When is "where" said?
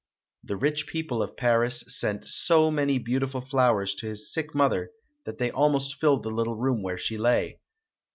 6.81-6.97